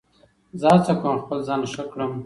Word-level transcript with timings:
زه 0.59 0.67
هڅه 0.73 0.93
کوم 1.01 1.15
خپل 1.23 1.39
ځان 1.47 1.61
ښه 1.73 1.83
کړم. 1.91 2.11